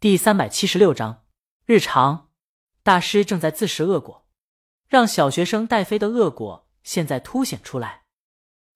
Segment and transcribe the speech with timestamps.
[0.00, 1.24] 第三百七十六章
[1.66, 2.30] 日常。
[2.82, 4.26] 大师正在自食恶果，
[4.88, 8.04] 让小学生带飞的恶果现在凸显出来。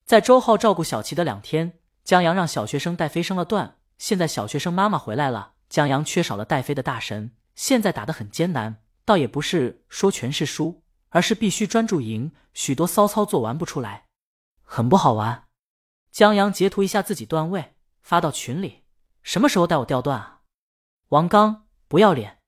[0.05, 3.79] 在周浩照顾小琪的两天，江阳让小学生带飞升了段。
[3.97, 8.83] 现在小学生妈妈回来了，江阳缺少了带飞的大神，现在打得很艰难。
[9.03, 14.05] 倒也不是说全是输，而是必须专注赢，许多骚操作玩不出来，
[14.61, 15.45] 很不好玩。
[16.11, 17.73] 江阳截图一下自己段位，
[18.03, 18.83] 发到群里。
[19.23, 20.34] 什么时候带我掉段啊？
[21.15, 22.41] 王刚不要脸！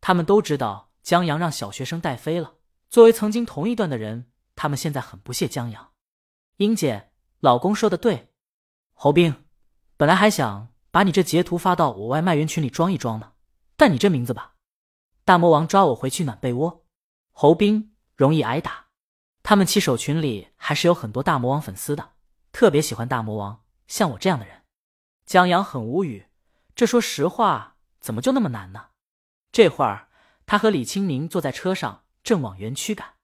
[0.00, 2.56] 他们都知道江阳让小学生带飞了。
[2.88, 5.92] 作为曾经同一段的人，他们现在很不屑江阳。
[6.56, 8.32] 英姐，老公说的对。
[8.94, 9.44] 侯兵，
[9.96, 13.34] 本来还想把你这截图发到我外卖员群里装一装呢，
[13.76, 14.56] 但你这名字吧，
[15.24, 16.84] 大魔王抓我回去暖被窝。
[17.30, 18.86] 侯兵容易挨打。
[19.44, 22.14] 他们七手群里还是有很多大魔王粉丝的，
[22.50, 24.62] 特别喜欢大魔王，像我这样的人。
[25.24, 26.26] 江阳很无语，
[26.74, 27.69] 这说实话
[28.00, 28.88] 怎么就那么难呢？
[29.52, 30.08] 这会儿
[30.46, 33.14] 他和李青宁坐在车上，正往园区赶。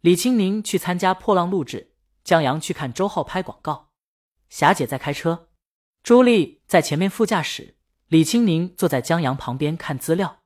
[0.00, 3.90] 李青宁去参加破浪录制，江阳去看周浩拍广告。
[4.48, 5.48] 霞姐在开车，
[6.02, 7.76] 朱莉在前面副驾驶，
[8.08, 10.40] 李青宁坐在江阳旁边看资料。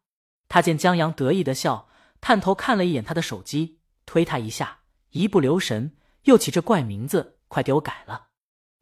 [0.49, 1.89] 他见江阳得意的笑，
[2.21, 8.29] 探头看了一眼他的手机，推他一下，一不留神又起这怪名字，快给我改了，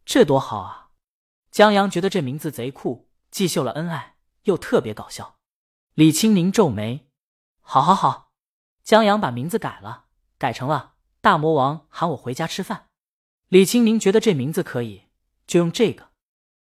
[0.05, 0.91] 这多好啊！
[1.51, 4.16] 江阳觉得这名字贼酷，既秀了恩爱，
[4.47, 5.37] 又特别搞笑。
[5.95, 7.07] 李青宁皱眉
[7.63, 8.33] ：“好好好。”
[8.83, 10.07] 江阳把名字改了，
[10.39, 12.89] 改成了“大魔王喊我回家吃饭”。
[13.49, 15.05] 李青宁觉得这名字可以，
[15.47, 16.11] 就用这个。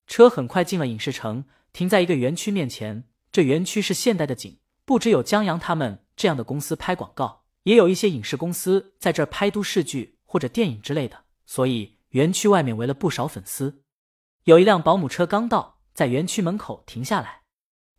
[0.08, 3.06] 车很快进了影视城，停在一个园区面前。
[3.32, 13.84] 这园区是现代的景，不只有江阳他们这样的公司拍广告，也有一些影视公司在这拍都市剧或者电影之类的，所以园区外面围了不少粉丝。
[14.44, 17.41] 有一辆保姆车刚到，在园区门口停下来。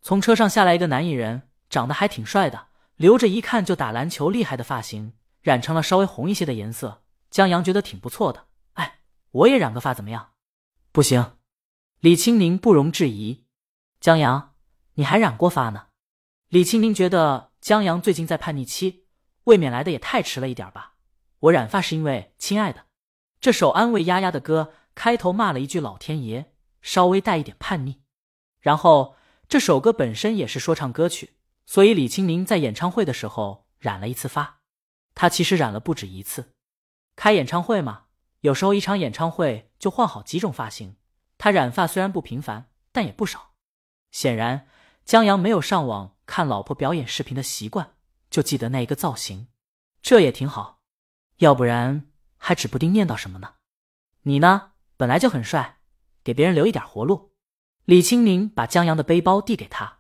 [0.02, 7.04] 从车上下来一个男艺人，长得还挺帅的，留着一看就打篮球厉害的发型，染成了稍微红一些的颜色。
[7.30, 8.46] 江阳觉得挺不错的。
[8.72, 8.98] 哎，
[9.30, 10.32] 我也染个发怎么样？
[10.90, 11.36] 不行。
[12.00, 13.46] 李青宁不容置疑。
[14.00, 14.54] 江阳，
[14.94, 15.86] 你还染过发呢？
[16.48, 19.06] 李青宁觉得江阳最近在叛逆期，
[19.44, 20.94] 未免来的也太迟了一点吧。
[21.38, 22.86] 我染发是因为亲爱的。
[23.40, 24.74] 这首安慰丫丫的歌。
[24.94, 26.52] 开头骂了一句“老天爷”，
[26.82, 28.02] 稍微带一点叛逆。
[28.60, 29.16] 然后
[29.52, 31.34] 这首歌本身也是说唱歌曲，
[31.66, 34.62] 所以李青宁在演唱会的时候染了一次发。
[35.14, 36.54] 他其实染了不止一次。
[37.16, 38.04] 开演唱会嘛，
[38.40, 40.96] 有时候一场演唱会就换好几种发型。
[41.36, 43.50] 他染发虽然不频繁，但也不少。
[44.10, 44.66] 显然
[45.04, 47.96] 江阳没有上网看老婆表演视频的习惯，
[48.30, 49.48] 就记得那一个造型，
[50.00, 50.80] 这也挺好。
[51.40, 53.56] 要不然还指不定念叨什么呢。
[54.22, 54.72] 你呢？
[54.96, 55.80] 本来就很帅，
[56.24, 57.31] 给别人留一点活路。
[57.84, 59.98] 李青宁把江阳的背包递给他，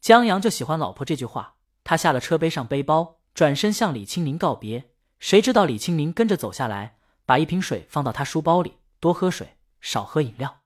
[0.00, 1.56] 江阳就喜欢老婆这句话。
[1.82, 4.92] 他下了车，背上背包，转身向李青宁告别。
[5.18, 10.62] 谁知道李青宁跟着走下来，把一瓶水放到他书包里，多喝水，少喝饮料。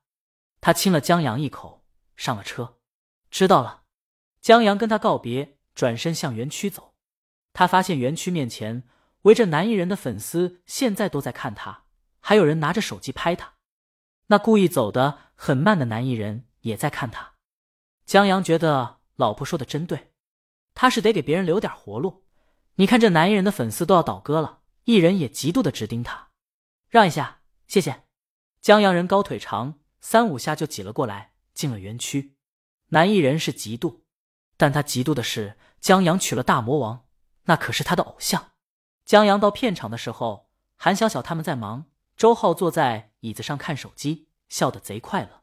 [0.59, 1.83] 他亲了江阳一口，
[2.15, 2.77] 上了车。
[3.31, 3.81] 知道了。
[4.39, 6.93] 江阳跟他告别，转身向园区走。
[7.53, 8.83] 他发现园区面前
[9.23, 11.85] 围着男艺人的粉丝，现在都在看他，
[12.19, 13.53] 还有人拿着手机拍他。
[14.27, 17.33] 那故意走的很慢的男艺人也在看他，
[18.05, 20.11] 江阳觉得老婆说的真对，
[20.73, 22.25] 他是得给别人留点活路。
[22.75, 26.29] 你看这男艺人的粉丝都要倒戈了，艺人也极度的直盯他，
[26.89, 28.03] 让一下，谢谢。
[28.61, 32.37] 江阳人高腿长，三五下就挤了过来，进了园区。
[32.89, 34.01] 男艺人是嫉妒，
[34.57, 37.07] 但他嫉妒的是江阳娶了大魔王，
[37.43, 38.51] 那可是他的偶像。
[39.05, 41.85] 江阳到片场的时候，韩小小他们在忙。
[42.17, 45.40] 周浩坐在椅子上看手机，笑得贼快乐。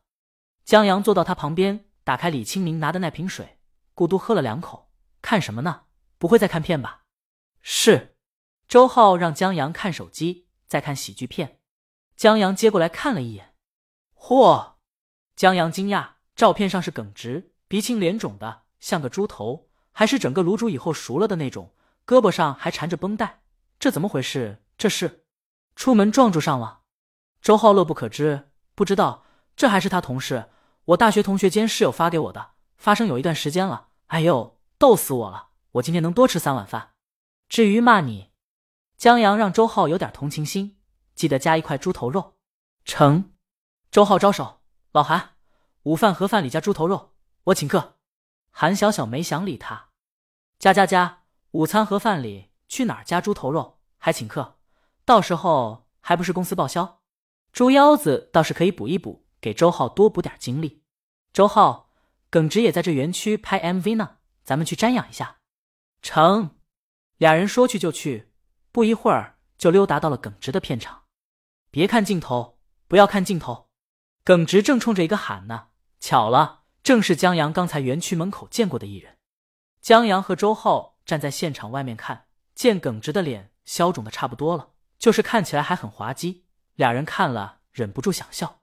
[0.69, 3.59] 江阳坐到他旁边，打开李清明拿的那瓶水，
[3.95, 4.91] 咕嘟喝了两口。
[5.23, 5.85] 看什么呢？
[6.19, 7.05] 不会在看片吧？
[7.63, 8.19] 是。
[8.69, 11.61] 周浩让江阳看手机，在看喜剧片。
[12.17, 13.55] 江阳接过来看了一眼，
[14.15, 14.75] 嚯！
[15.35, 21.75] 江阳惊讶，照片上是耿直、鼻青脸肿的，像个猪头，还是整个卤煮以后熟了的那种，
[22.07, 23.41] 胳膊上还缠着绷带，
[23.79, 24.63] 这怎么回事？
[24.77, 25.25] 这是？
[25.75, 26.81] 出门撞住上了，
[27.41, 29.25] 周浩乐不可支，不知道
[29.57, 30.51] 这还是他同事，
[30.89, 33.89] 我大学同学兼室友发给我的，发生有一段时间了。
[34.07, 35.49] 哎呦，逗死我了！
[35.73, 36.93] 我今天能多吃三碗饭。
[37.47, 38.31] 至于骂你，
[38.97, 40.79] 江阳让周浩有点同情心，
[41.15, 42.39] 记得加一块猪头肉。
[42.87, 43.33] 成。
[43.91, 44.63] 周浩招手，
[44.93, 45.33] 老韩，
[45.83, 47.13] 午饭盒饭里加猪头肉，
[47.45, 47.97] 我请客。
[48.51, 49.91] 韩小小没想理他，
[50.59, 53.79] 加加加，午餐盒饭里去哪儿加猪头肉？
[53.99, 54.57] 还请客？
[55.05, 57.03] 到时候还不是公司报销，
[57.53, 60.83] 猪腰子倒是可以补一补，给周浩多补点精力。
[61.33, 61.91] 周浩，
[62.31, 65.39] 耿直也在这园区拍 MV 呢，咱们去瞻仰一下。
[66.03, 66.57] 成，
[67.17, 68.33] 俩人说去就去，
[68.73, 71.05] 不一会儿就溜达到了耿直的片场。
[71.71, 73.69] 别看镜头，不要看镜头。
[74.25, 75.69] 耿直正冲着一个喊呢，
[76.01, 79.19] 巧了，正是江阳刚才园区门口见过的艺人。
[79.81, 86.47] 江阳和周浩站在现场外面看，见耿直的脸消肿的差不多了，就是看起来还很滑稽。
[86.75, 88.58] 俩人看了忍不住想笑。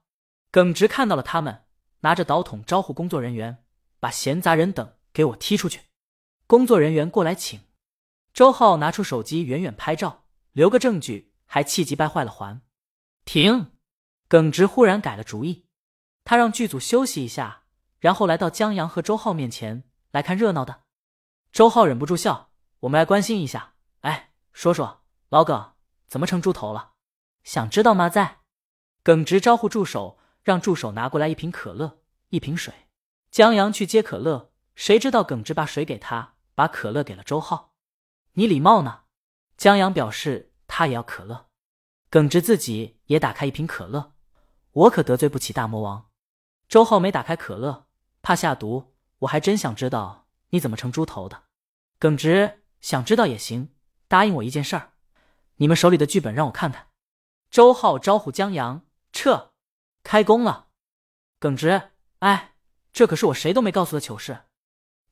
[0.50, 1.64] 耿直看到了他们，
[2.00, 3.64] 拿着导筒招呼工作人员，
[4.00, 5.82] 把闲杂人等给我踢出去。
[6.46, 7.60] 工作人员过来请。
[8.32, 12.60] 周浩拿出手机远远拍照，留个证据，还气急败坏了还。
[13.24, 13.72] 停！
[14.28, 15.66] 耿直忽然改了主意，
[16.24, 17.62] 他让剧组休息一下，
[17.98, 20.82] 然后来到江阳和周浩面前来看热闹的。
[21.52, 22.50] 周浩忍不住笑
[22.80, 25.72] ：“我们来关心一下，哎，说说老耿
[26.06, 26.92] 怎么成猪头了？
[27.42, 28.40] 想知道吗？”在
[29.02, 31.98] 耿直招呼助手，让助手拿过来一瓶可乐、
[32.28, 32.72] 一瓶水。
[33.32, 37.74] 江阳去接可乐，谁知道耿直把水给他，把可乐给了周浩。
[38.34, 39.00] 你礼貌呢？
[39.56, 41.48] 江阳表示他也要可乐。
[42.08, 44.12] 耿直自己也打开一瓶可乐。
[44.70, 46.10] 我可得罪不起大魔王。
[46.68, 47.88] 周浩没打开可乐，
[48.22, 48.94] 怕下毒。
[49.18, 51.42] 我还真想知道你怎么成猪头的。
[51.98, 53.74] 耿直想知道也行，
[54.06, 54.92] 答应我一件事儿，
[55.56, 56.90] 你们手里的剧本让我看看。
[57.50, 59.50] 周浩招呼江阳撤，
[60.06, 60.68] 开工了。
[61.40, 62.54] 耿直，哎，
[62.92, 64.44] 这可是我谁都没告诉的糗事。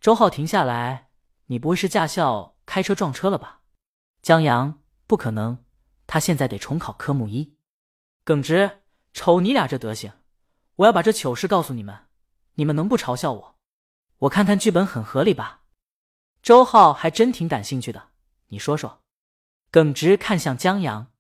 [0.01, 1.11] 周浩停下来，
[1.47, 3.63] 你不会是驾校开车撞车了吧？
[4.23, 5.65] 江阳，不可能，
[6.07, 7.57] 他现在得重考科目一。
[8.23, 8.83] 耿直。
[9.13, 10.13] 瞅你俩这德行，
[10.77, 12.07] 我要把这糗事告诉你们，
[12.55, 13.59] 你们能不嘲笑我？
[14.19, 15.63] 我看看剧本很合理吧？
[16.43, 18.11] 周浩还真挺感兴趣的，
[18.49, 19.03] 你说说。
[19.71, 21.13] 耿直看向江阳，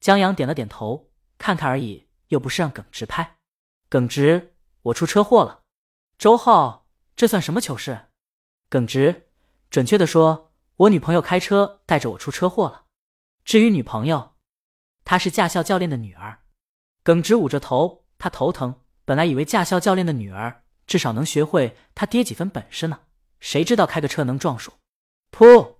[0.00, 3.36] 江阳点了点头，看看而已，又不是让耿直拍。
[3.88, 5.62] 耿直，我出车祸了。
[6.18, 8.08] 周浩，这算什么糗事？
[8.68, 9.28] 耿直，
[9.70, 12.86] 准确的说，我女朋友开车带着我出车祸了。
[13.44, 14.34] 至于女朋友，
[15.04, 16.40] 她是驾校教练的女儿。
[17.02, 18.82] 耿直捂着头，他头疼。
[19.04, 23.00] 本来以为驾校教练的女儿至少能学会他爹几分本事呢，
[23.40, 24.72] 谁知道开个车能撞树？
[25.32, 25.78] 噗！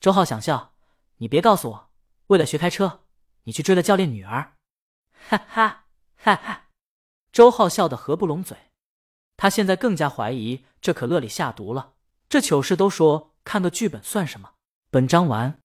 [0.00, 0.74] 周浩想笑，
[1.18, 1.90] 你别告诉我，
[2.28, 3.04] 为了学开车，
[3.44, 4.56] 你去追了教练女儿？
[5.28, 5.83] 哈哈
[6.24, 6.68] 哈哈！
[7.32, 8.56] 周浩笑得合不拢嘴。
[9.36, 11.92] 他现在更加怀疑这可乐里下毒了。
[12.30, 14.52] 这糗事都说看个剧本算什么？
[14.90, 15.52] 本章完。